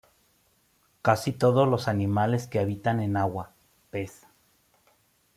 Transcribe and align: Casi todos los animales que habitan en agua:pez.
Casi 1.03 1.31
todos 1.31 1.67
los 1.67 1.87
animales 1.87 2.47
que 2.47 2.57
habitan 2.57 3.01
en 3.01 3.17
agua:pez. 3.17 4.25